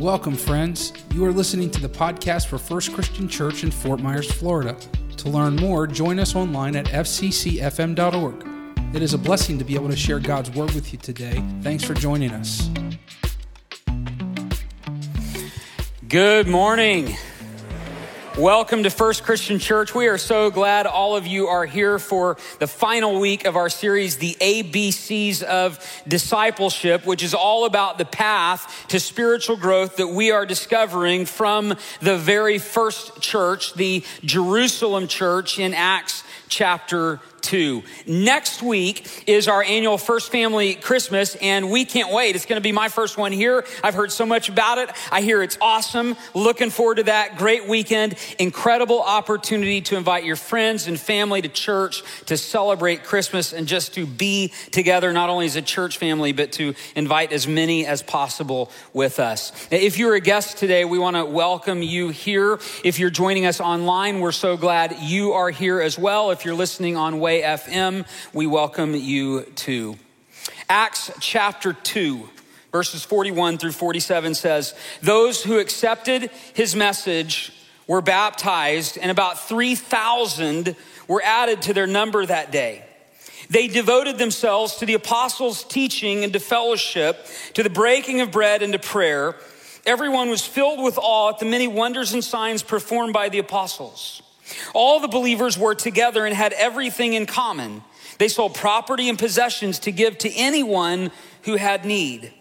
[0.00, 0.94] Welcome, friends.
[1.12, 4.74] You are listening to the podcast for First Christian Church in Fort Myers, Florida.
[5.18, 8.96] To learn more, join us online at fccfm.org.
[8.96, 11.44] It is a blessing to be able to share God's Word with you today.
[11.60, 12.70] Thanks for joining us.
[16.08, 17.14] Good morning.
[18.38, 19.92] Welcome to First Christian Church.
[19.92, 23.68] We are so glad all of you are here for the final week of our
[23.68, 30.06] series, The ABCs of Discipleship, which is all about the path to spiritual growth that
[30.06, 37.82] we are discovering from the very first church, the Jerusalem church in Acts chapter 2.
[38.06, 42.36] Next week is our annual First Family Christmas, and we can't wait.
[42.36, 43.64] It's going to be my first one here.
[43.82, 44.90] I've heard so much about it.
[45.10, 46.16] I hear it's awesome.
[46.34, 47.38] Looking forward to that.
[47.38, 48.16] Great weekend.
[48.38, 53.94] Incredible opportunity to invite your friends and family to church to celebrate Christmas and just
[53.94, 58.02] to be together, not only as a church family, but to invite as many as
[58.02, 59.52] possible with us.
[59.70, 62.58] If you're a guest today, we want to welcome you here.
[62.84, 66.30] If you're joining us online, we're so glad you are here as well.
[66.30, 69.96] If you're listening on Way FM, we welcome you to
[70.68, 72.28] Acts chapter 2,
[72.72, 77.52] verses 41 through 47 says, Those who accepted his message
[77.86, 80.74] were baptized, and about 3,000
[81.06, 82.84] were added to their number that day.
[83.48, 88.60] They devoted themselves to the apostles' teaching and to fellowship, to the breaking of bread
[88.60, 89.36] and to prayer.
[89.86, 94.20] Everyone was filled with awe at the many wonders and signs performed by the apostles.
[94.74, 97.82] All the believers were together and had everything in common.
[98.18, 101.10] They sold property and possessions to give to anyone
[101.42, 102.32] who had need.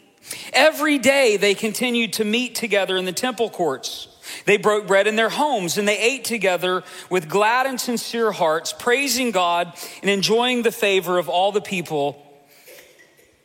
[0.54, 4.08] Every day they continued to meet together in the temple courts.
[4.46, 8.74] They broke bread in their homes and they ate together with glad and sincere hearts,
[8.74, 12.26] praising God and enjoying the favor of all the people.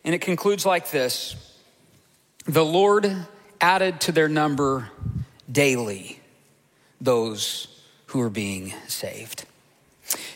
[0.05, 1.37] And it concludes like this
[2.47, 3.15] The Lord
[3.61, 4.91] added to their number
[5.51, 6.21] daily
[7.01, 7.69] those
[8.15, 9.45] who are being saved.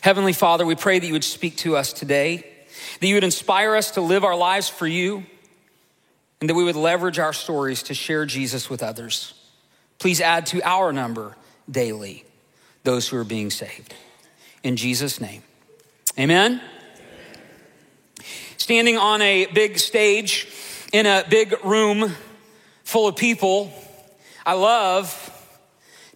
[0.01, 2.45] Heavenly Father, we pray that you would speak to us today,
[2.99, 5.25] that you would inspire us to live our lives for you,
[6.41, 9.33] and that we would leverage our stories to share Jesus with others.
[10.01, 11.37] Please add to our number
[11.71, 12.25] daily
[12.83, 13.95] those who are being saved.
[14.65, 15.45] In Jesus' name,
[16.19, 16.61] amen.
[18.57, 20.49] Standing on a big stage
[20.93, 22.13] in a big room
[22.83, 23.73] full of people,
[24.45, 25.15] I love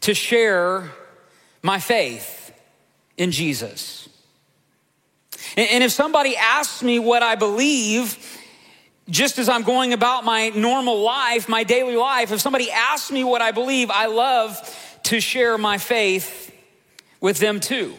[0.01, 0.91] to share
[1.63, 2.53] my faith
[3.17, 4.09] in Jesus.
[5.57, 8.17] And if somebody asks me what I believe,
[9.09, 13.25] just as I'm going about my normal life, my daily life, if somebody asks me
[13.25, 14.57] what I believe, I love
[15.05, 16.55] to share my faith
[17.21, 17.95] with them too.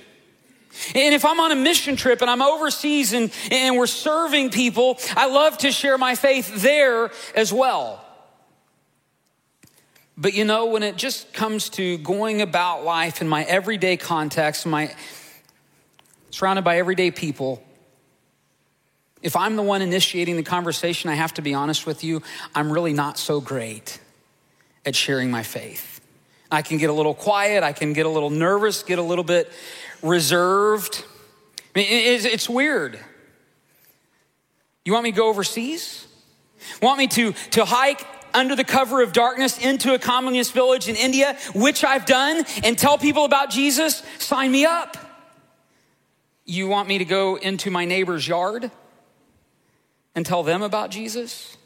[0.95, 4.97] And if I'm on a mission trip and I'm overseas and, and we're serving people,
[5.15, 8.02] I love to share my faith there as well.
[10.17, 14.65] But you know, when it just comes to going about life in my everyday context,
[14.65, 14.93] my
[16.29, 17.63] surrounded by everyday people,
[19.23, 22.21] if I'm the one initiating the conversation, I have to be honest with you,
[22.53, 23.99] I'm really not so great
[24.85, 26.01] at sharing my faith.
[26.51, 29.23] I can get a little quiet, I can get a little nervous, get a little
[29.23, 29.51] bit
[30.03, 31.03] reserved.
[31.75, 32.99] I mean, it's weird.
[34.85, 36.05] You want me to go overseas?
[36.81, 40.95] Want me to, to hike under the cover of darkness into a communist village in
[40.95, 44.97] India, which I've done, and tell people about Jesus, sign me up.
[46.45, 48.69] You want me to go into my neighbor's yard
[50.15, 51.57] and tell them about Jesus?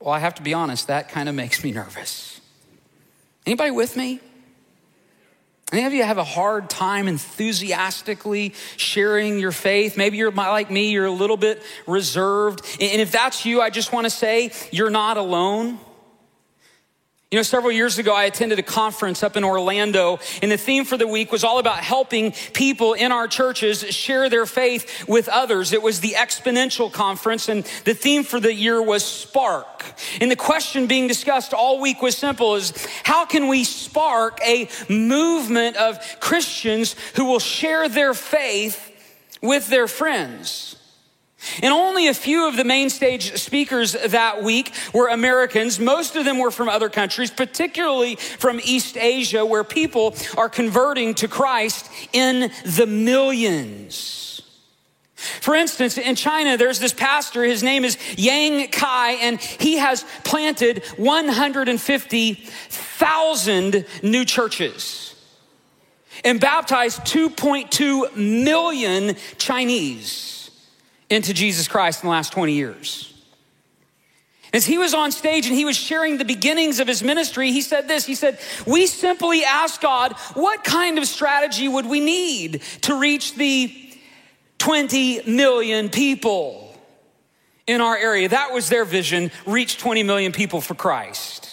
[0.00, 2.40] Well, I have to be honest, that kind of makes me nervous.
[3.46, 4.20] Anybody with me?
[5.72, 9.96] Any of you have a hard time enthusiastically sharing your faith?
[9.96, 12.64] Maybe you're like me, you're a little bit reserved.
[12.80, 15.78] And if that's you, I just want to say you're not alone.
[17.32, 20.84] You know, several years ago, I attended a conference up in Orlando, and the theme
[20.84, 25.28] for the week was all about helping people in our churches share their faith with
[25.28, 25.72] others.
[25.72, 29.84] It was the Exponential Conference, and the theme for the year was Spark.
[30.20, 32.72] And the question being discussed all week was simple is
[33.04, 38.90] how can we spark a movement of Christians who will share their faith
[39.40, 40.79] with their friends?
[41.62, 45.80] And only a few of the main stage speakers that week were Americans.
[45.80, 51.14] Most of them were from other countries, particularly from East Asia, where people are converting
[51.14, 54.26] to Christ in the millions.
[55.14, 60.06] For instance, in China, there's this pastor, his name is Yang Kai, and he has
[60.24, 65.14] planted 150,000 new churches
[66.24, 70.39] and baptized 2.2 million Chinese
[71.10, 73.12] into Jesus Christ in the last 20 years.
[74.52, 77.60] As he was on stage and he was sharing the beginnings of his ministry, he
[77.60, 82.62] said this He said, We simply asked God, what kind of strategy would we need
[82.82, 83.72] to reach the
[84.58, 86.74] 20 million people
[87.66, 88.28] in our area?
[88.28, 91.49] That was their vision reach 20 million people for Christ.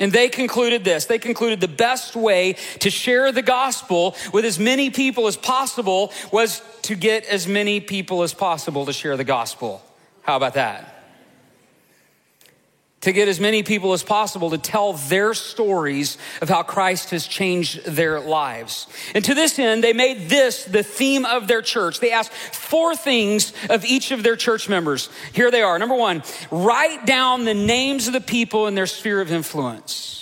[0.00, 4.58] And they concluded this they concluded the best way to share the gospel with as
[4.58, 9.24] many people as possible was to get as many people as possible to share the
[9.24, 9.82] gospel.
[10.22, 10.97] How about that?
[13.00, 17.26] To get as many people as possible to tell their stories of how Christ has
[17.26, 18.88] changed their lives.
[19.14, 22.00] And to this end, they made this the theme of their church.
[22.00, 25.10] They asked four things of each of their church members.
[25.32, 25.78] Here they are.
[25.78, 30.17] Number one, write down the names of the people in their sphere of influence.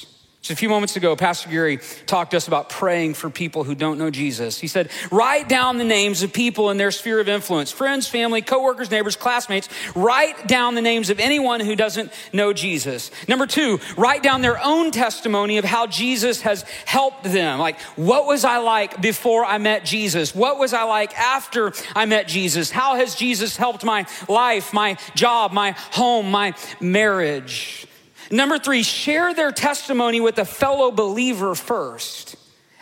[0.46, 3.74] Just a few moments ago, Pastor Gary talked to us about praying for people who
[3.74, 4.60] don't know Jesus.
[4.60, 8.42] He said, write down the names of people in their sphere of influence friends, family,
[8.42, 9.68] coworkers, neighbors, classmates.
[9.96, 13.10] Write down the names of anyone who doesn't know Jesus.
[13.26, 17.58] Number two, write down their own testimony of how Jesus has helped them.
[17.58, 20.32] Like, what was I like before I met Jesus?
[20.32, 22.70] What was I like after I met Jesus?
[22.70, 27.85] How has Jesus helped my life, my job, my home, my marriage?
[28.30, 32.36] Number three, share their testimony with a fellow believer first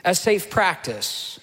[0.04, 1.38] as safe practice.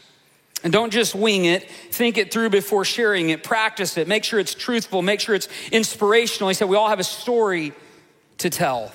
[0.64, 4.40] And don't just wing it, think it through before sharing it, practice it, make sure
[4.40, 6.50] it's truthful, make sure it's inspirational.
[6.50, 7.74] He said, We all have a story
[8.40, 8.92] to tell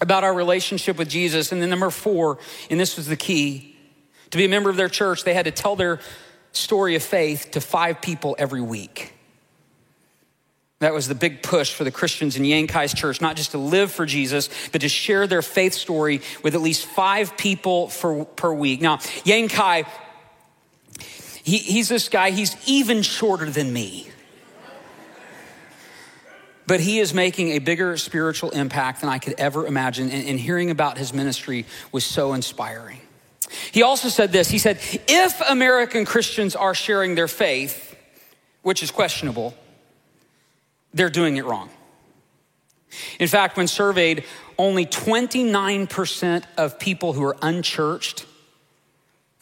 [0.00, 1.50] about our relationship with Jesus.
[1.50, 2.38] And then number four,
[2.70, 3.76] and this was the key
[4.30, 6.00] to be a member of their church, they had to tell their
[6.52, 9.15] story of faith to five people every week.
[10.80, 13.58] That was the big push for the Christians in Yang Kai's church, not just to
[13.58, 18.26] live for Jesus, but to share their faith story with at least five people for,
[18.26, 18.82] per week.
[18.82, 19.84] Now, Yang Kai,
[21.42, 24.08] he, he's this guy, he's even shorter than me.
[26.66, 30.10] But he is making a bigger spiritual impact than I could ever imagine.
[30.10, 33.00] And, and hearing about his ministry was so inspiring.
[33.70, 34.78] He also said this He said,
[35.08, 37.96] if American Christians are sharing their faith,
[38.62, 39.54] which is questionable,
[40.96, 41.68] they're doing it wrong.
[43.20, 44.24] In fact, when surveyed,
[44.58, 48.24] only 29% of people who are unchurched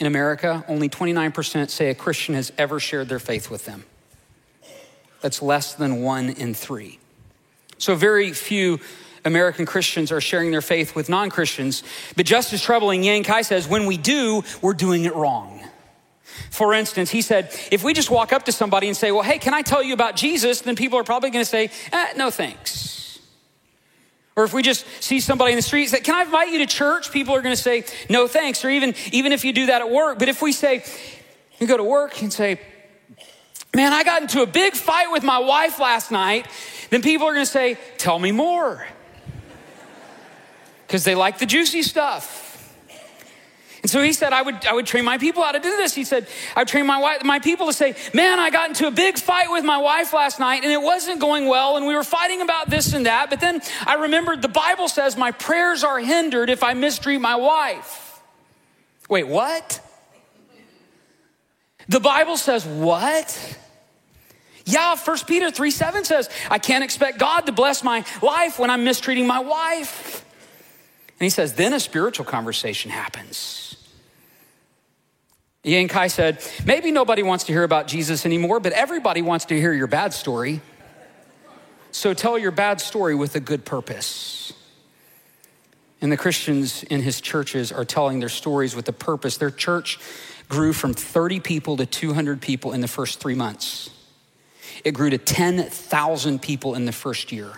[0.01, 3.85] in America, only 29% say a Christian has ever shared their faith with them.
[5.21, 6.99] That's less than one in three.
[7.79, 8.81] So, very few
[9.25, 11.83] American Christians are sharing their faith with non Christians.
[12.17, 15.63] But just as troubling, Yang Kai says, when we do, we're doing it wrong.
[16.51, 19.39] For instance, he said, if we just walk up to somebody and say, well, hey,
[19.39, 20.61] can I tell you about Jesus?
[20.61, 23.21] Then people are probably going to say, eh, no thanks.
[24.37, 26.59] Or if we just see somebody in the street and say, can I invite you
[26.59, 27.13] to church?
[27.13, 28.65] People are going to say, no thanks.
[28.65, 30.19] Or even, even if you do that at work.
[30.19, 30.85] But if we say,
[31.61, 32.61] you go to work and say,
[33.75, 36.49] man, I got into a big fight with my wife last night,
[36.91, 38.87] then people are going to say, tell me more.
[40.87, 42.44] Because they like the juicy stuff.
[43.85, 45.95] And so he said, I would, I would train my people how to do this.
[45.95, 46.27] He said,
[46.57, 49.19] I would train my, wife, my people to say, man, I got into a big
[49.19, 52.41] fight with my wife last night and it wasn't going well and we were fighting
[52.41, 53.29] about this and that.
[53.29, 57.37] But then I remembered the Bible says my prayers are hindered if I mistreat my
[57.37, 58.23] wife.
[59.11, 59.83] Wait, what?
[61.87, 63.59] The Bible says what?
[64.65, 68.71] Yeah, 1 Peter 3 7 says, I can't expect God to bless my life when
[68.71, 70.25] I'm mistreating my wife.
[71.21, 73.64] And he says, then a spiritual conversation happens.
[75.65, 79.59] Yang Kai said, maybe nobody wants to hear about Jesus anymore, but everybody wants to
[79.59, 80.61] hear your bad story.
[81.91, 84.53] So tell your bad story with a good purpose.
[86.03, 89.39] And the Christians in his churches are telling their stories with a purpose.
[89.39, 89.99] Their church
[90.51, 93.89] grew from 30 people to 200 people in the first three months.
[94.85, 97.53] It grew to 10,000 people in the first year.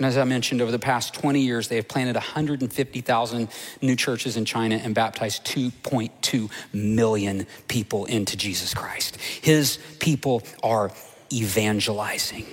[0.00, 3.48] And as I mentioned, over the past 20 years, they have planted 150,000
[3.82, 9.18] new churches in China and baptized 2.2 million people into Jesus Christ.
[9.20, 10.90] His people are
[11.30, 12.46] evangelizing.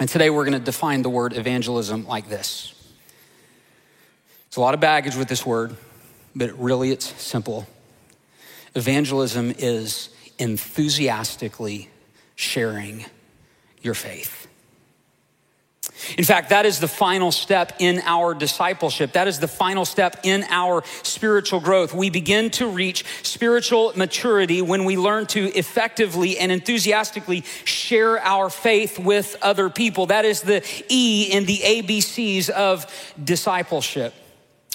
[0.00, 2.72] And today we're going to define the word evangelism like this.
[4.46, 5.76] It's a lot of baggage with this word,
[6.34, 7.66] but really it's simple.
[8.74, 10.08] Evangelism is
[10.38, 11.90] enthusiastically
[12.34, 13.04] sharing
[13.82, 14.41] your faith.
[16.18, 19.12] In fact, that is the final step in our discipleship.
[19.12, 21.94] That is the final step in our spiritual growth.
[21.94, 28.50] We begin to reach spiritual maturity when we learn to effectively and enthusiastically share our
[28.50, 30.06] faith with other people.
[30.06, 32.86] That is the E in the ABCs of
[33.22, 34.14] discipleship.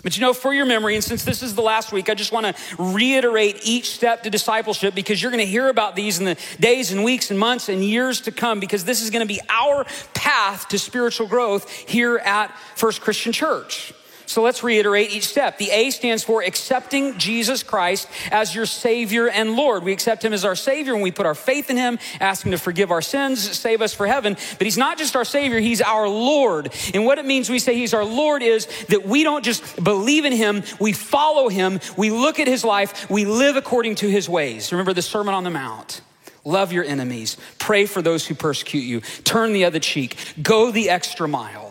[0.08, 2.32] But you know, for your memory, and since this is the last week, I just
[2.32, 6.24] want to reiterate each step to discipleship because you're going to hear about these in
[6.24, 9.28] the days and weeks and months and years to come because this is going to
[9.28, 13.94] be our path to spiritual growth here at First Christian Church.
[14.28, 15.58] So let's reiterate each step.
[15.58, 19.84] The A stands for accepting Jesus Christ as your Savior and Lord.
[19.84, 22.52] We accept Him as our Savior when we put our faith in Him, ask Him
[22.52, 24.36] to forgive our sins, save us for heaven.
[24.58, 26.74] But He's not just our Savior, He's our Lord.
[26.94, 30.26] And what it means we say He's our Lord is that we don't just believe
[30.26, 34.28] in Him, we follow Him, we look at His life, we live according to His
[34.28, 34.74] ways.
[34.74, 36.02] Remember the Sermon on the Mount.
[36.44, 40.90] Love your enemies, pray for those who persecute you, turn the other cheek, go the
[40.90, 41.67] extra mile.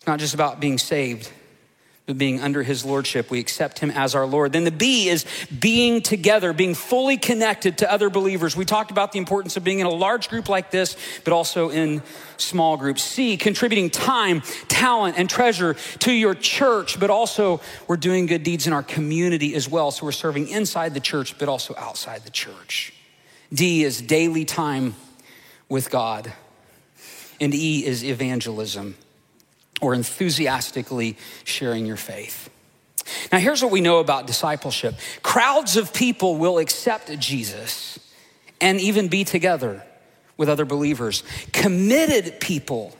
[0.00, 1.30] It's not just about being saved,
[2.06, 3.30] but being under his lordship.
[3.30, 4.50] We accept him as our Lord.
[4.50, 5.26] Then the B is
[5.58, 8.56] being together, being fully connected to other believers.
[8.56, 11.68] We talked about the importance of being in a large group like this, but also
[11.68, 12.02] in
[12.38, 13.02] small groups.
[13.02, 18.66] C, contributing time, talent, and treasure to your church, but also we're doing good deeds
[18.66, 19.90] in our community as well.
[19.90, 22.94] So we're serving inside the church, but also outside the church.
[23.52, 24.94] D is daily time
[25.68, 26.32] with God.
[27.38, 28.96] And E is evangelism
[29.80, 32.50] or enthusiastically sharing your faith.
[33.32, 37.98] Now, here's what we know about discipleship crowds of people will accept Jesus
[38.60, 39.82] and even be together
[40.36, 41.22] with other believers.
[41.52, 42.96] Committed people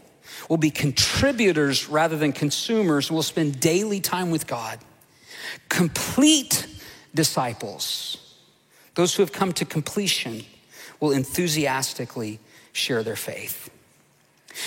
[0.49, 4.79] will be contributors rather than consumers, will spend daily time with God.
[5.69, 6.67] Complete
[7.15, 8.37] disciples,
[8.95, 10.45] those who have come to completion,
[10.99, 12.39] will enthusiastically
[12.73, 13.71] share their faith.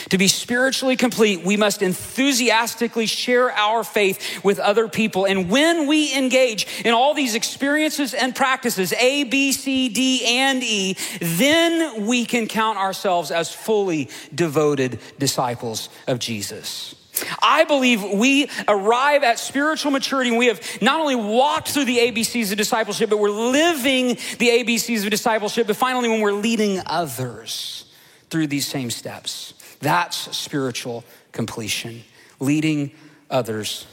[0.10, 5.26] To be spiritually complete, we must enthusiastically share our faith with other people.
[5.26, 10.64] And when we engage in all these experiences and practices, A, B, C, D, and
[10.64, 16.96] E, then we can count ourselves as fully devoted disciples of Jesus.
[17.42, 21.98] I believe we arrive at spiritual maturity and we have not only walked through the
[22.00, 24.08] ABCs of discipleship, but we're living
[24.40, 27.86] the ABCs of discipleship, but finally when we're leading others
[28.30, 29.54] through these same steps.
[29.84, 32.04] That's spiritual completion,
[32.40, 32.92] leading
[33.30, 33.86] others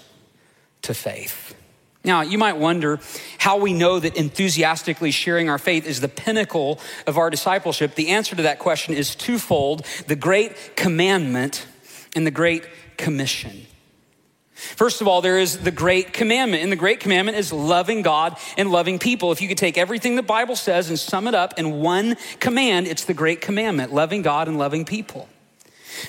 [0.82, 1.56] to faith.
[2.04, 3.00] Now, you might wonder
[3.38, 6.78] how we know that enthusiastically sharing our faith is the pinnacle
[7.08, 7.96] of our discipleship.
[7.96, 11.66] The answer to that question is twofold the great commandment
[12.14, 12.66] and the great
[12.96, 13.66] commission.
[14.54, 18.36] First of all, there is the great commandment, and the great commandment is loving God
[18.56, 19.32] and loving people.
[19.32, 22.86] If you could take everything the Bible says and sum it up in one command,
[22.86, 25.28] it's the great commandment loving God and loving people.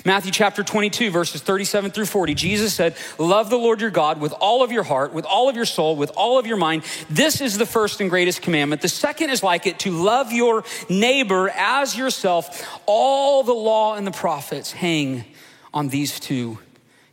[0.04, 4.32] Matthew chapter 22, verses 37 through 40, Jesus said, Love the Lord your God with
[4.32, 6.84] all of your heart, with all of your soul, with all of your mind.
[7.08, 8.82] This is the first and greatest commandment.
[8.82, 12.80] The second is like it to love your neighbor as yourself.
[12.86, 15.24] All the law and the prophets hang
[15.72, 16.58] on these two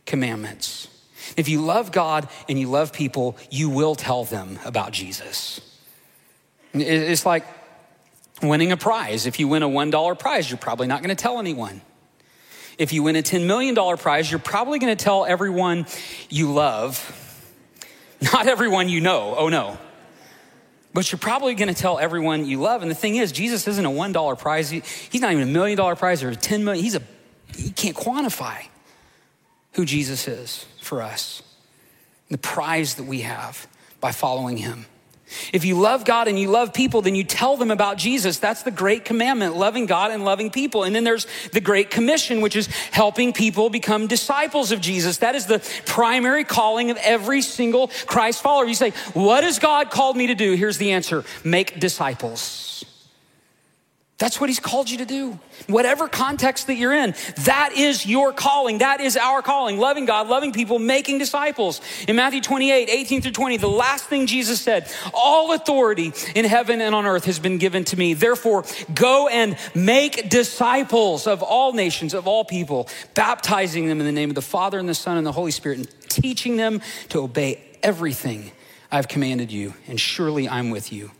[0.06, 0.88] commandments.
[1.36, 5.60] If you love God and you love people, you will tell them about Jesus.
[6.72, 7.44] It's like
[8.42, 9.26] winning a prize.
[9.26, 11.80] If you win a $1 prize, you're probably not going to tell anyone.
[12.80, 15.84] If you win a $10 million prize, you're probably going to tell everyone
[16.30, 16.96] you love,
[18.22, 19.34] not everyone you know.
[19.36, 19.76] Oh no.
[20.94, 22.80] But you're probably going to tell everyone you love.
[22.80, 24.70] And the thing is, Jesus isn't a $1 prize.
[24.70, 26.82] He, he's not even a million dollar prize or a 10 million.
[26.82, 27.02] He's a,
[27.54, 28.64] he can't quantify
[29.74, 31.42] who Jesus is for us.
[32.30, 33.66] The prize that we have
[34.00, 34.86] by following him.
[35.52, 38.38] If you love God and you love people, then you tell them about Jesus.
[38.38, 40.84] That's the great commandment, loving God and loving people.
[40.84, 45.18] And then there's the great commission, which is helping people become disciples of Jesus.
[45.18, 48.64] That is the primary calling of every single Christ follower.
[48.64, 50.54] You say, What has God called me to do?
[50.54, 52.69] Here's the answer make disciples.
[54.20, 55.38] That's what he's called you to do.
[55.66, 58.78] Whatever context that you're in, that is your calling.
[58.78, 59.78] That is our calling.
[59.78, 61.80] Loving God, loving people, making disciples.
[62.06, 66.82] In Matthew 28, 18 through 20, the last thing Jesus said, all authority in heaven
[66.82, 68.12] and on earth has been given to me.
[68.12, 74.12] Therefore, go and make disciples of all nations, of all people, baptizing them in the
[74.12, 77.20] name of the Father and the Son and the Holy Spirit and teaching them to
[77.20, 78.52] obey everything
[78.92, 79.72] I've commanded you.
[79.88, 81.12] And surely I'm with you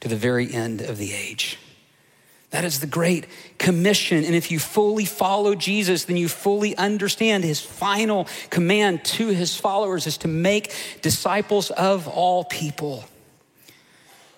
[0.00, 1.56] to the very end of the age.
[2.50, 3.26] That is the great
[3.58, 4.24] commission.
[4.24, 9.54] And if you fully follow Jesus, then you fully understand his final command to his
[9.54, 13.04] followers is to make disciples of all people.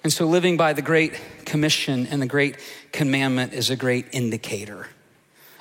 [0.02, 2.56] And so living by the great commission and the great
[2.90, 4.88] commandment is a great indicator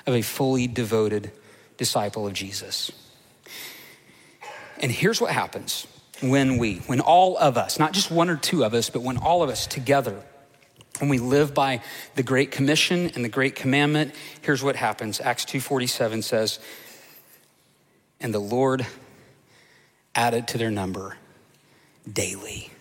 [0.08, 1.32] of a fully devoted
[1.78, 2.92] disciple of Jesus.
[4.82, 5.86] And here's what happens
[6.22, 9.18] when we, when all of us, not just one or two of us, but when
[9.18, 10.24] all of us together,
[11.00, 11.82] when we live by
[12.16, 16.60] the great commission and the great commandment here's what happens acts 2.47 says
[18.20, 18.86] and the lord
[20.16, 21.18] added to their number
[22.12, 22.72] daily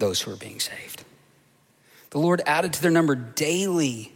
[0.00, 1.04] those who are being saved.
[2.10, 4.12] The Lord added to their number daily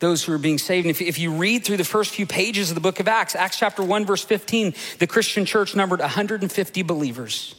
[0.00, 0.86] those who are being saved.
[0.86, 3.34] And if, if you read through the first few pages of the book of Acts,
[3.34, 7.54] Acts chapter 1, verse 15, the Christian church numbered 150 believers.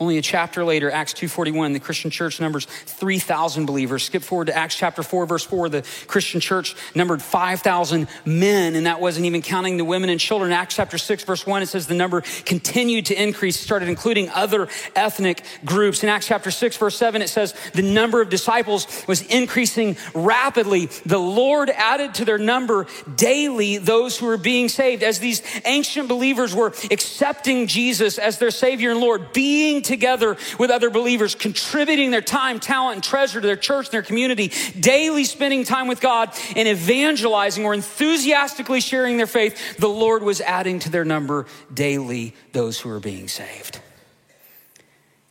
[0.00, 4.02] Only a chapter later, Acts 2:41, the Christian church numbers 3,000 believers.
[4.02, 8.86] Skip forward to Acts chapter 4 verse 4, the Christian church numbered 5,000 men and
[8.86, 10.52] that wasn't even counting the women and children.
[10.52, 14.68] Acts chapter 6 verse 1 it says the number continued to increase, started including other
[14.96, 16.02] ethnic groups.
[16.02, 20.86] In Acts chapter 6 verse 7 it says the number of disciples was increasing rapidly.
[21.04, 26.08] The Lord added to their number daily those who were being saved as these ancient
[26.08, 32.10] believers were accepting Jesus as their savior and Lord, being together with other believers, contributing
[32.10, 36.00] their time, talent, and treasure to their church and their community, daily spending time with
[36.00, 41.46] God and evangelizing or enthusiastically sharing their faith, the Lord was adding to their number
[41.74, 43.80] daily those who were being saved.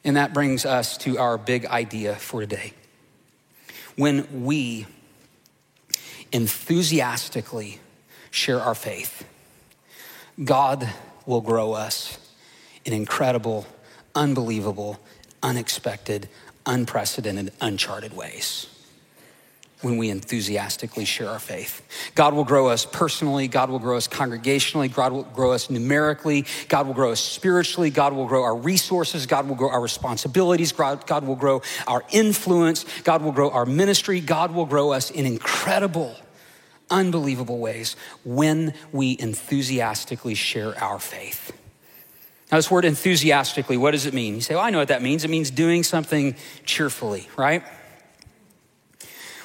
[0.03, 2.73] And that brings us to our big idea for today.
[3.95, 4.85] When we
[6.31, 7.79] enthusiastically
[8.31, 9.25] share our faith,
[10.43, 10.87] God
[11.25, 12.17] will grow us
[12.85, 13.67] in incredible
[14.19, 14.99] unbelievable,
[15.41, 16.27] unexpected,
[16.65, 18.67] unprecedented, uncharted ways
[19.81, 22.11] when we enthusiastically share our faith.
[22.13, 26.45] God will grow us personally, God will grow us congregationally, God will grow us numerically,
[26.67, 30.73] God will grow us spiritually, God will grow our resources, God will grow our responsibilities,
[30.73, 35.25] God, will grow our influence, God will grow our ministry, God will grow us in
[35.25, 36.13] incredible,
[36.91, 37.95] unbelievable ways
[38.25, 41.53] when we enthusiastically share our faith.
[42.51, 44.35] Now, this word enthusiastically, what does it mean?
[44.35, 45.23] You say, well, I know what that means.
[45.23, 47.63] It means doing something cheerfully, right?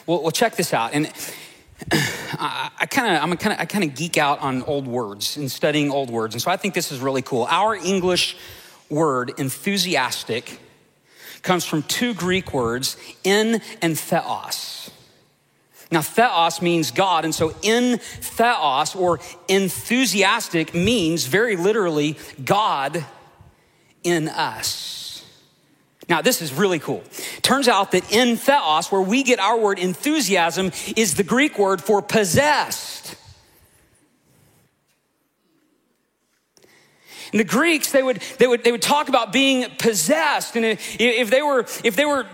[0.07, 0.95] Well, well check this out.
[0.95, 1.07] And
[1.93, 5.37] I, I kind of, I'm kind of, I kind of geek out on old words
[5.37, 6.35] and studying old words.
[6.35, 7.47] And so I think this is really cool.
[7.51, 8.39] Our English
[8.89, 10.61] word, enthusiastic,
[11.43, 14.91] comes from two Greek words, in and theos.
[15.95, 23.05] Now, theos means God, and so in theos or enthusiastic means very literally God
[24.03, 25.25] in us.
[26.09, 27.05] Now, this is really cool.
[27.43, 31.81] Turns out that in theos, where we get our word enthusiasm, is the Greek word
[31.81, 33.15] for possessed.
[37.31, 40.57] And the Greeks, they would, they would, they would talk about being possessed.
[40.57, 42.27] And if they were, if they were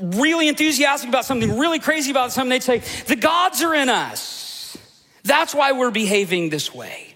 [0.00, 4.76] really enthusiastic about something, really crazy about something, they'd say, The gods are in us.
[5.24, 7.14] That's why we're behaving this way.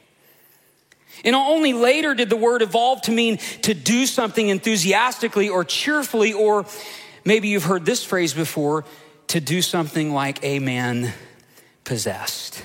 [1.25, 6.35] And only later did the word evolve to mean to do something enthusiastically or cheerfully,
[6.35, 6.67] or
[7.25, 8.85] maybe you've heard this phrase before
[9.29, 11.13] to do something like a man
[11.85, 12.63] possessed.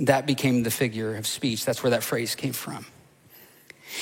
[0.00, 1.64] That became the figure of speech.
[1.64, 2.86] That's where that phrase came from.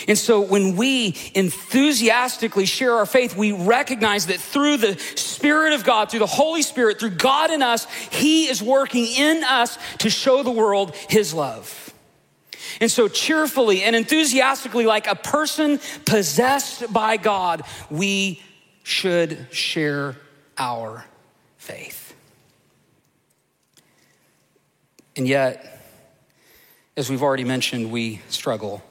[0.09, 5.85] And so when we enthusiastically share our faith, we recognize that through the Spirit of
[5.85, 10.11] God, through the Holy Spirit, through God in us, He is working in us to
[10.11, 11.95] show the world His love.
[12.81, 18.43] And so, cheerfully and enthusiastically, like a person possessed by God, we
[18.83, 20.17] should share
[20.59, 21.05] our
[21.57, 22.15] faith.
[25.17, 25.81] And yet,
[26.97, 28.83] as we've already mentioned, we struggle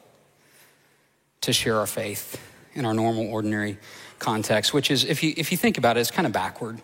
[1.45, 2.41] to share our faith
[2.73, 3.77] in our normal, ordinary
[4.19, 6.81] context, which is, if you, if you think about it, it's kind of backward.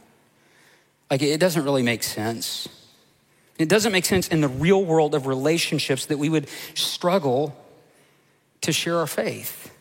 [1.10, 2.70] Like, it doesn't really make sense.
[3.58, 7.56] It doesn't make sense in the real world of relationships that we would struggle
[8.62, 9.72] to share our faith.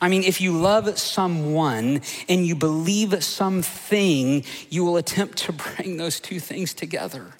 [0.00, 5.96] I mean, if you love someone and you believe something, you will attempt to bring
[5.96, 7.34] those two things together.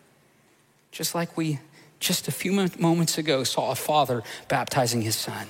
[0.92, 1.58] Just like we
[1.98, 5.48] just a few moments ago saw a father baptizing his son.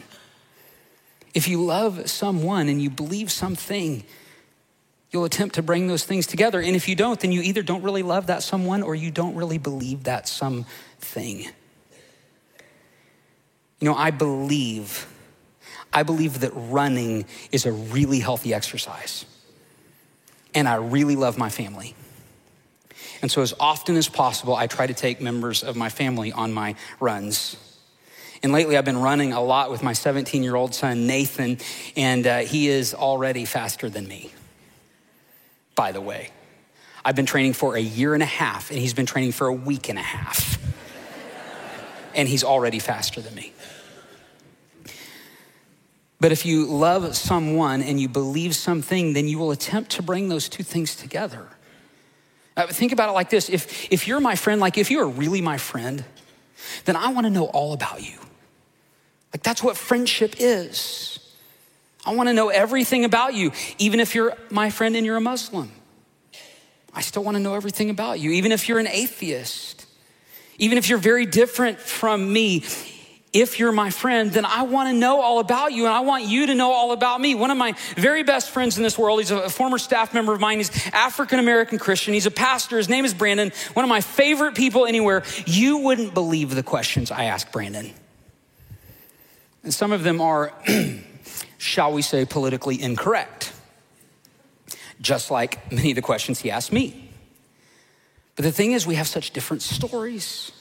[1.35, 4.05] If you love someone and you believe something,
[5.11, 6.61] you'll attempt to bring those things together.
[6.61, 9.35] And if you don't, then you either don't really love that someone or you don't
[9.35, 11.41] really believe that something.
[13.81, 15.07] You know, I believe,
[15.93, 19.27] I believe that running is a really healthy exercise.
[20.55, 21.95] And I really love my family.
[23.23, 26.53] And so, as often as possible, I try to take members of my family on
[26.53, 27.57] my runs.
[28.43, 31.59] And lately, I've been running a lot with my 17 year old son, Nathan,
[31.97, 34.33] and uh, he is already faster than me,
[35.77, 36.31] by the way.
[37.05, 39.53] I've been training for a year and a half, and he's been training for a
[39.53, 40.59] week and a half.
[42.15, 43.53] and he's already faster than me.
[46.21, 50.29] But if you love someone and you believe something, then you will attempt to bring
[50.29, 51.49] those two things together.
[52.57, 55.41] Uh, think about it like this if, if you're my friend, like if you're really
[55.41, 56.05] my friend,
[56.85, 58.19] then I want to know all about you.
[59.33, 61.19] Like, that's what friendship is.
[62.05, 65.21] I want to know everything about you, even if you're my friend and you're a
[65.21, 65.71] Muslim.
[66.95, 69.87] I still want to know everything about you, even if you're an atheist,
[70.59, 72.65] even if you're very different from me.
[73.33, 76.25] If you're my friend, then I want to know all about you and I want
[76.25, 77.35] you to know all about me.
[77.35, 80.41] One of my very best friends in this world, he's a former staff member of
[80.41, 80.59] mine.
[80.59, 82.13] He's African American Christian.
[82.13, 82.77] He's a pastor.
[82.77, 83.51] His name is Brandon.
[83.73, 85.23] One of my favorite people anywhere.
[85.47, 87.95] You wouldn't believe the questions I ask Brandon.
[89.63, 90.53] And some of them are,
[91.59, 93.53] shall we say, politically incorrect
[95.03, 97.11] just like many of the questions he asked me.
[98.37, 100.53] But the thing is, we have such different stories.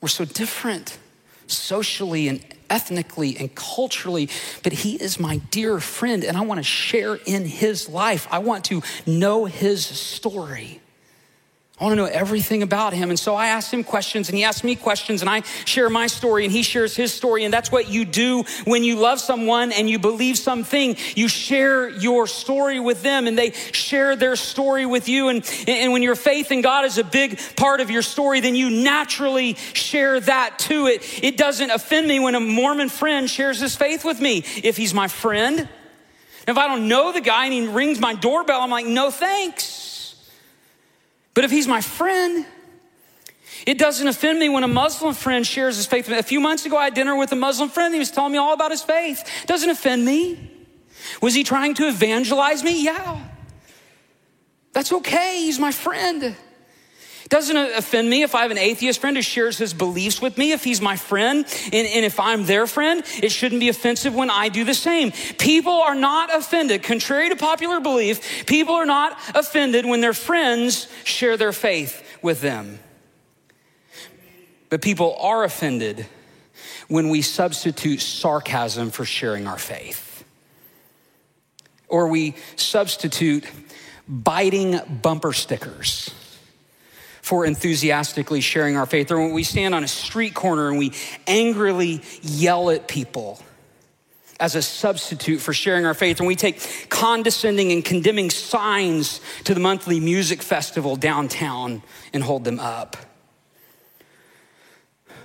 [0.00, 0.98] We're so different
[1.46, 4.28] socially and ethnically and culturally,
[4.62, 8.28] but he is my dear friend and I want to share in his life.
[8.30, 10.80] I want to know his story.
[11.80, 13.08] I want to know everything about him.
[13.08, 16.08] And so I asked him questions and he asked me questions and I share my
[16.08, 17.42] story and he shares his story.
[17.44, 20.94] And that's what you do when you love someone and you believe something.
[21.16, 25.30] You share your story with them and they share their story with you.
[25.30, 28.54] And, and when your faith in God is a big part of your story, then
[28.54, 30.86] you naturally share that too.
[30.86, 34.44] It, it doesn't offend me when a Mormon friend shares his faith with me.
[34.62, 35.66] If he's my friend,
[36.46, 39.79] if I don't know the guy and he rings my doorbell, I'm like, no thanks.
[41.34, 42.44] But if he's my friend,
[43.66, 46.08] it doesn't offend me when a Muslim friend shares his faith.
[46.08, 47.92] A few months ago, I had dinner with a Muslim friend.
[47.94, 49.22] He was telling me all about his faith.
[49.42, 50.50] It doesn't offend me.
[51.22, 52.82] Was he trying to evangelize me?
[52.82, 53.24] Yeah.
[54.72, 55.40] That's okay.
[55.40, 56.36] He's my friend.
[57.30, 60.50] Doesn't offend me if I have an atheist friend who shares his beliefs with me,
[60.50, 64.30] if he's my friend, and, and, if I'm their friend, it shouldn't be offensive when
[64.30, 65.12] I do the same.
[65.38, 70.88] People are not offended, contrary to popular belief, people are not offended when their friends
[71.04, 72.80] share their faith with them.
[74.68, 76.06] But people are offended
[76.88, 80.24] when we substitute sarcasm for sharing our faith.
[81.86, 83.46] Or we substitute
[84.08, 86.12] biting bumper stickers
[87.30, 90.90] for enthusiastically sharing our faith, or when we stand on a street corner and we
[91.28, 93.40] angrily yell at people
[94.40, 99.54] as a substitute for sharing our faith, and we take condescending and condemning signs to
[99.54, 102.96] the monthly music festival downtown and hold them up.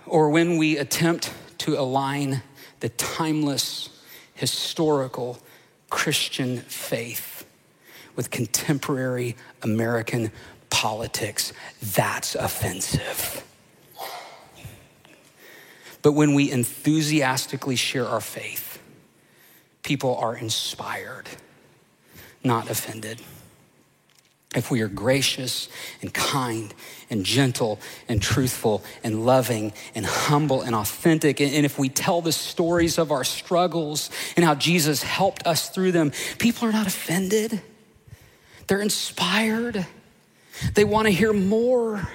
[0.06, 2.44] Or when we attempt to align
[2.82, 3.90] the timeless,
[4.36, 5.40] historical
[5.90, 7.48] Christian faith
[8.16, 10.32] with contemporary American
[10.76, 13.46] politics, that's offensive.
[16.02, 18.82] But when we enthusiastically share our faith,
[19.84, 21.30] people are inspired,
[22.44, 23.22] not offended.
[24.54, 25.70] If we are gracious
[26.02, 26.74] and kind
[27.10, 32.34] and gentle and truthful and loving and humble and authentic, and if we tell the
[32.34, 37.62] stories of our struggles and how Jesus helped us through them, people are not offended.
[38.68, 39.86] They're inspired.
[40.74, 42.08] They want to hear more.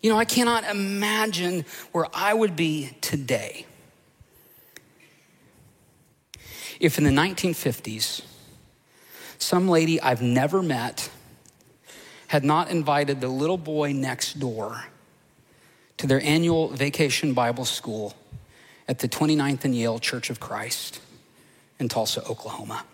[0.00, 3.66] You know, I cannot imagine where I would be today
[6.80, 8.22] if in the 1950s,
[9.38, 11.10] some lady I've never met
[12.28, 14.84] had not invited the little boy next door
[15.96, 18.14] to their annual vacation Bible school
[18.86, 21.00] at the 29th and Yale Church of Christ
[21.78, 22.84] in Tulsa, Oklahoma.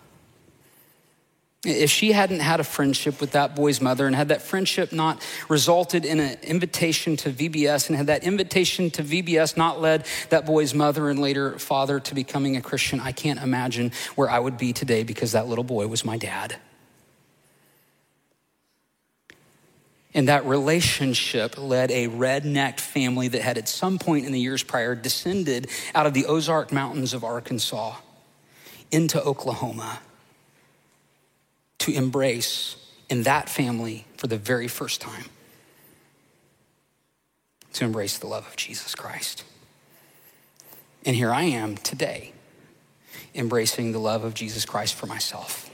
[1.64, 5.24] If she hadn't had a friendship with that boy's mother and had that friendship not
[5.48, 10.44] resulted in an invitation to VBS and had that invitation to VBS not led that
[10.44, 14.58] boy's mother and later father to becoming a Christian, I can't imagine where I would
[14.58, 16.56] be today because that little boy was my dad.
[20.16, 24.62] And that relationship led a redneck family that had at some point in the years
[24.62, 27.96] prior descended out of the Ozark Mountains of Arkansas
[28.92, 29.98] into Oklahoma
[31.84, 32.76] to embrace
[33.10, 35.24] in that family for the very first time
[37.74, 39.44] to embrace the love of Jesus Christ.
[41.04, 42.32] And here I am today,
[43.34, 45.68] embracing the love of Jesus Christ for myself.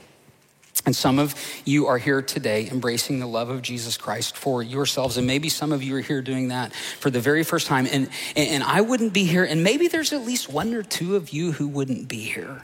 [0.85, 5.15] And some of you are here today embracing the love of Jesus Christ for yourselves.
[5.15, 7.87] And maybe some of you are here doing that for the very first time.
[7.89, 9.45] And, and I wouldn't be here.
[9.45, 12.61] And maybe there's at least one or two of you who wouldn't be here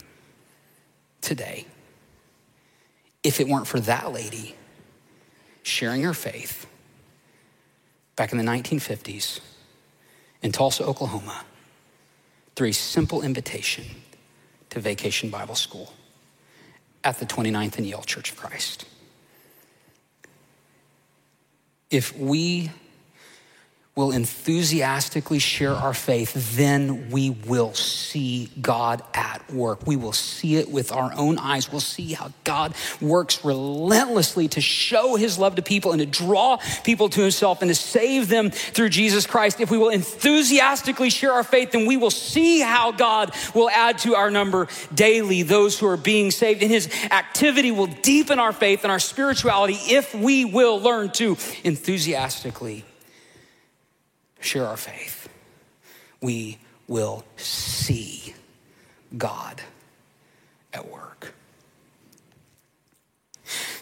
[1.22, 1.64] today
[3.22, 4.54] if it weren't for that lady
[5.62, 6.66] sharing her faith
[8.16, 9.40] back in the 1950s
[10.42, 11.44] in Tulsa, Oklahoma,
[12.54, 13.84] through a simple invitation
[14.70, 15.92] to Vacation Bible School
[17.04, 18.84] at the 29th and Yale Church of Christ.
[21.90, 22.70] If we
[23.98, 29.88] will enthusiastically share our faith, then we will see God at work.
[29.88, 31.72] We will see it with our own eyes.
[31.72, 36.58] We'll see how God works relentlessly to show his love to people and to draw
[36.84, 39.60] people to himself and to save them through Jesus Christ.
[39.60, 43.98] If we will enthusiastically share our faith, then we will see how God will add
[43.98, 46.62] to our number daily those who are being saved.
[46.62, 51.36] And his activity will deepen our faith and our spirituality if we will learn to
[51.64, 52.84] enthusiastically
[54.40, 55.28] share our faith,
[56.20, 58.34] we will see
[59.16, 59.62] God
[60.72, 61.34] at work.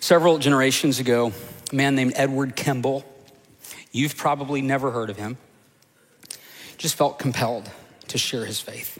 [0.00, 1.32] Several generations ago,
[1.72, 3.04] a man named Edward Kimball,
[3.90, 5.36] you've probably never heard of him,
[6.76, 7.70] just felt compelled
[8.08, 8.98] to share his faith.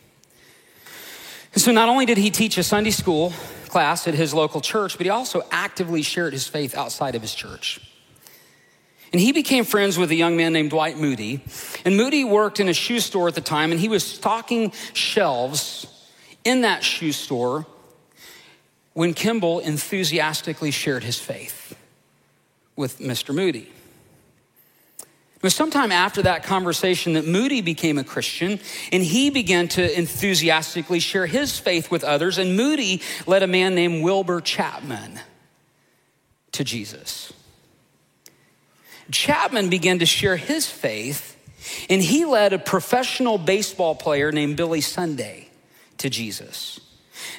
[1.52, 3.32] And so not only did he teach a Sunday school
[3.68, 7.34] class at his local church, but he also actively shared his faith outside of his
[7.34, 7.80] church.
[9.12, 11.40] And he became friends with a young man named Dwight Moody.
[11.84, 15.86] And Moody worked in a shoe store at the time, and he was stocking shelves
[16.44, 17.66] in that shoe store
[18.94, 21.76] when Kimball enthusiastically shared his faith
[22.76, 23.34] with Mr.
[23.34, 23.68] Moody.
[25.36, 28.58] It was sometime after that conversation that Moody became a Christian
[28.90, 32.38] and he began to enthusiastically share his faith with others.
[32.38, 35.20] And Moody led a man named Wilbur Chapman
[36.52, 37.32] to Jesus.
[39.10, 41.36] Chapman began to share his faith,
[41.88, 45.48] and he led a professional baseball player named Billy Sunday
[45.98, 46.80] to Jesus.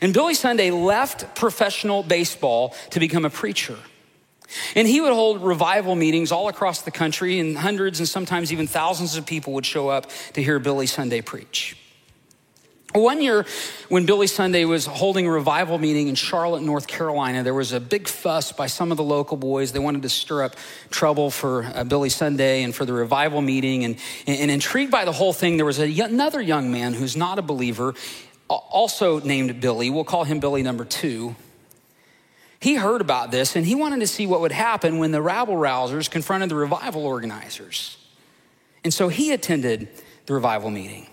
[0.01, 3.77] And Billy Sunday left professional baseball to become a preacher.
[4.75, 8.67] And he would hold revival meetings all across the country, and hundreds and sometimes even
[8.67, 11.75] thousands of people would show up to hear Billy Sunday preach.
[12.93, 13.45] One year,
[13.89, 17.81] when Billy Sunday was holding a revival meeting in Charlotte, North Carolina, there was a
[17.81, 19.73] big fuss by some of the local boys.
[19.73, 20.55] They wanted to stir up
[20.89, 23.83] trouble for uh, Billy Sunday and for the revival meeting.
[23.83, 27.37] And, and intrigued by the whole thing, there was a, another young man who's not
[27.37, 27.93] a believer,
[28.47, 29.89] also named Billy.
[29.89, 31.35] We'll call him Billy number two.
[32.59, 35.55] He heard about this and he wanted to see what would happen when the rabble
[35.55, 37.97] rousers confronted the revival organizers.
[38.83, 39.89] And so he attended
[40.25, 41.07] the revival meeting.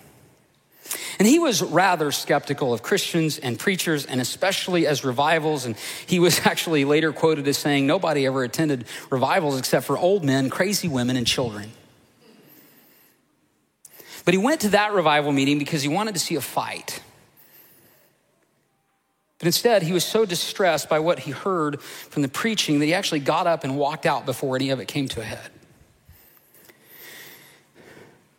[1.17, 5.65] And he was rather skeptical of Christians and preachers, and especially as revivals.
[5.65, 10.23] And he was actually later quoted as saying, Nobody ever attended revivals except for old
[10.23, 11.71] men, crazy women, and children.
[14.25, 16.99] But he went to that revival meeting because he wanted to see a fight.
[19.37, 22.93] But instead, he was so distressed by what he heard from the preaching that he
[22.93, 25.51] actually got up and walked out before any of it came to a head.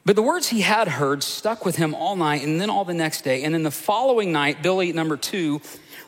[0.07, 2.95] But the words he had heard stuck with him all night and then all the
[2.95, 3.43] next day.
[3.43, 5.61] And then the following night, Billy, number two,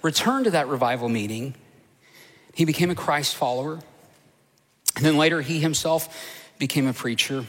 [0.02, 1.56] returned to that revival meeting.
[2.54, 3.80] He became a Christ follower.
[4.94, 7.44] And then later, he himself became a preacher.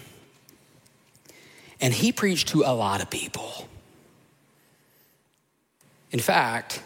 [1.79, 3.67] And he preached to a lot of people.
[6.09, 6.81] In fact,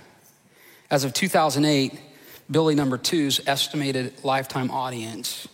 [0.91, 1.97] as of 2008,
[2.51, 5.47] Billy number two's estimated lifetime audience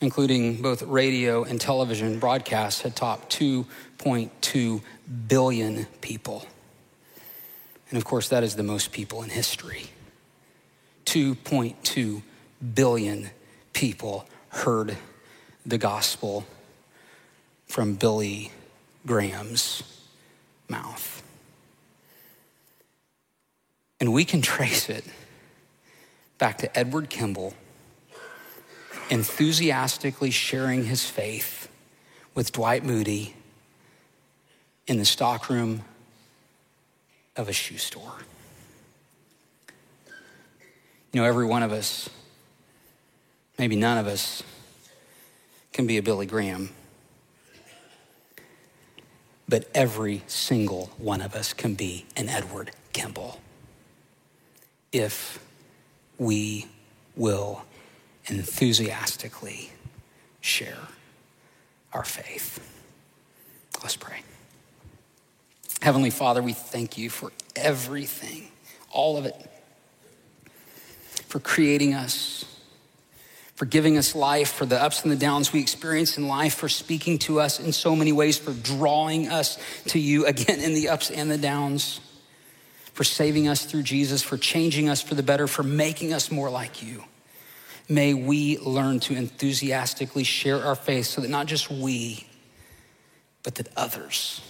[0.00, 4.80] including both radio and television broadcasts, had topped 2.2
[5.26, 6.46] billion people.
[7.90, 9.86] And of course, that is the most people in history.
[11.06, 12.22] 2.2
[12.74, 13.30] billion
[13.72, 14.96] people heard
[15.64, 16.44] the gospel
[17.66, 18.52] from Billy
[19.06, 19.82] Graham's
[20.68, 21.22] mouth.
[24.00, 25.04] And we can trace it
[26.38, 27.54] back to Edward Kimball
[29.10, 31.68] enthusiastically sharing his faith
[32.34, 33.34] with Dwight Moody
[34.86, 35.82] in the stockroom
[37.36, 38.14] of a shoe store.
[41.12, 42.10] You know, every one of us,
[43.58, 44.42] maybe none of us,
[45.72, 46.70] can be a Billy Graham.
[49.48, 53.40] But every single one of us can be an Edward Kimball
[54.92, 55.42] if
[56.18, 56.66] we
[57.16, 57.62] will
[58.30, 59.70] enthusiastically
[60.40, 60.78] share
[61.92, 62.60] our faith.
[63.82, 64.22] Let's pray.
[65.80, 68.48] Heavenly Father, we thank you for everything,
[68.90, 69.36] all of it,
[71.28, 72.44] for creating us,
[73.54, 76.68] for giving us life, for the ups and the downs we experience in life, for
[76.68, 80.88] speaking to us in so many ways, for drawing us to you again in the
[80.88, 82.00] ups and the downs,
[82.92, 86.50] for saving us through Jesus, for changing us for the better, for making us more
[86.50, 87.04] like you.
[87.88, 92.26] May we learn to enthusiastically share our faith so that not just we,
[93.42, 94.42] but that others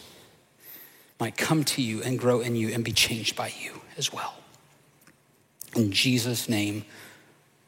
[1.21, 4.35] might come to you and grow in you and be changed by you as well.
[5.77, 6.85] In Jesus' name,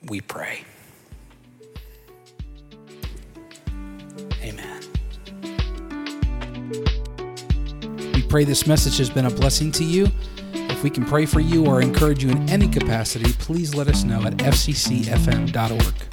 [0.06, 0.64] we pray.
[4.42, 4.82] Amen.
[8.14, 10.08] We pray this message has been a blessing to you.
[10.80, 14.02] If we can pray for you or encourage you in any capacity, please let us
[14.02, 16.09] know at fccfm.org.